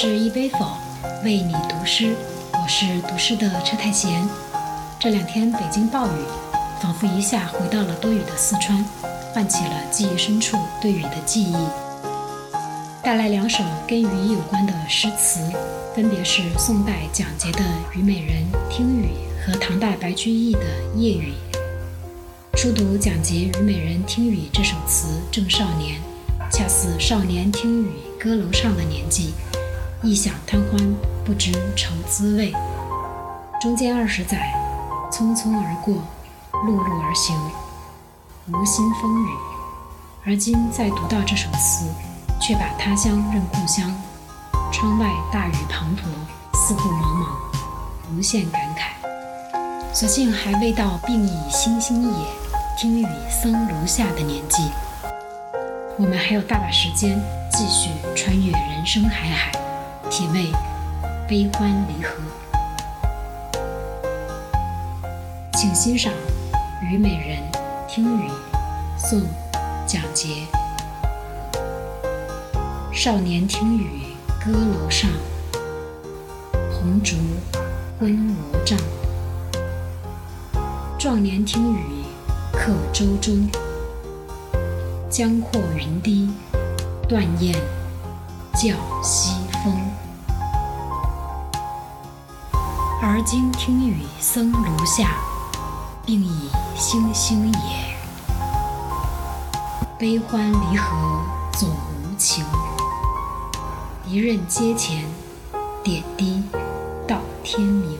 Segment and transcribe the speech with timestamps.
[0.00, 0.76] 是一杯否，
[1.24, 2.14] 为你读诗。
[2.52, 4.24] 我是读诗的车太贤。
[4.96, 6.20] 这两天北京暴雨，
[6.80, 8.84] 仿佛一下回到了多雨的四川，
[9.34, 11.56] 唤起了记忆深处对雨的记忆。
[13.02, 15.40] 带来两首跟雨有关的诗词，
[15.96, 17.58] 分别是宋代蒋捷的
[17.92, 19.08] 《虞美人·听雨》
[19.44, 20.60] 和唐代白居易的
[20.96, 21.32] 《夜雨》。
[22.56, 26.00] 初读蒋捷《虞美人·听雨》这首词正少年，
[26.52, 29.34] 恰似少年听雨歌楼上的年纪。
[30.00, 30.94] 异想贪欢，
[31.24, 32.52] 不知愁滋味。
[33.60, 34.54] 中间二十载，
[35.10, 35.94] 匆匆而过，
[36.64, 37.36] 碌碌而行，
[38.46, 39.28] 无心风雨。
[40.24, 41.88] 而今再读到这首词，
[42.40, 43.92] 却把他乡认故乡，
[44.70, 46.04] 窗外大雨滂沱，
[46.54, 48.96] 四顾茫茫，无限感慨。
[49.92, 52.26] 所幸还未到病已星星也，
[52.78, 54.62] 听雨僧庐下的年纪，
[55.98, 59.50] 我们还有大把时间继续穿越人生海海。
[60.18, 60.50] 体味
[61.28, 62.20] 悲欢离合，
[65.54, 66.12] 请欣赏
[66.84, 67.38] 《虞美人·
[67.86, 68.28] 听雨》，
[68.98, 69.20] 宋·
[69.86, 70.44] 蒋捷。
[72.92, 74.06] 少年听雨
[74.44, 75.08] 歌楼上，
[76.72, 77.14] 红烛
[78.00, 78.76] 昏罗帐。
[80.98, 82.02] 壮年听雨
[82.52, 83.48] 客舟中，
[85.08, 86.28] 江阔云低，
[87.08, 87.54] 断雁
[88.54, 89.80] 叫西风。
[93.00, 95.10] 而今听雨僧庐下，
[96.04, 97.96] 病已星星也。
[99.96, 102.44] 悲欢离合总无情，
[104.04, 105.04] 一任阶前，
[105.84, 106.42] 点滴
[107.06, 107.96] 到天明。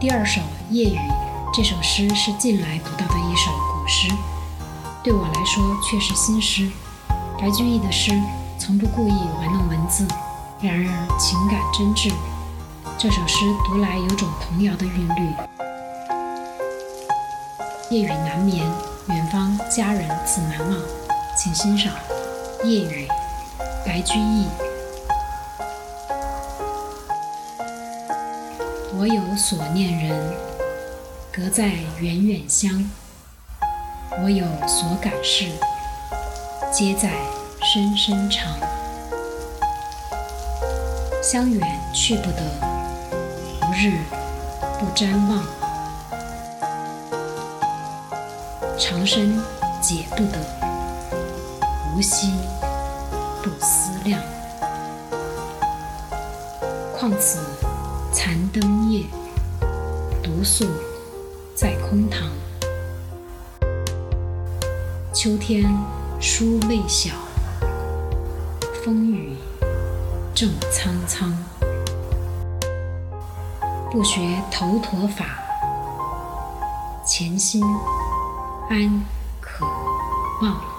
[0.00, 0.40] 第二首
[0.70, 0.98] 《夜雨》。
[1.56, 4.08] 这首诗是近来读到的一首古诗，
[5.04, 6.68] 对我来说却是新诗。
[7.38, 8.10] 白居易的诗
[8.58, 10.04] 从不故意玩弄文字，
[10.60, 12.12] 然而情感真挚。
[12.98, 15.32] 这首诗读来有种童谣的韵律。
[17.90, 18.68] 夜雨难眠，
[19.06, 20.76] 远方佳人自难忘。
[21.38, 21.92] 请欣赏
[22.66, 23.06] 《夜雨》，
[23.86, 24.48] 白居易。
[28.98, 30.53] 我有所念人。
[31.36, 31.64] 隔在
[31.98, 32.70] 远远乡，
[34.22, 35.46] 我有所感事，
[36.72, 37.10] 皆在
[37.60, 38.56] 深深长。
[41.20, 42.40] 乡远去不得，
[43.62, 43.98] 无日
[44.78, 45.44] 不瞻望。
[48.78, 49.42] 长生
[49.82, 50.38] 解不得，
[51.96, 52.32] 无息
[53.42, 54.22] 不思量。
[56.96, 57.40] 况此
[58.12, 59.04] 残灯夜，
[60.22, 60.68] 独宿。
[61.54, 62.28] 在空堂，
[65.12, 65.64] 秋天
[66.20, 67.12] 书未晓，
[68.82, 69.36] 风雨
[70.34, 71.32] 正苍苍。
[73.88, 75.26] 不学头陀法，
[77.06, 77.62] 潜心
[78.68, 79.04] 安
[79.40, 79.64] 可
[80.42, 80.73] 望？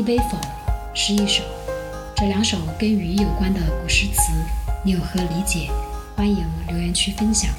[0.00, 0.38] 一杯否
[0.94, 1.42] 是一首，
[2.16, 4.32] 这两首跟雨有关的古诗词，
[4.82, 5.68] 你有何理解？
[6.16, 7.50] 欢迎留言区分享。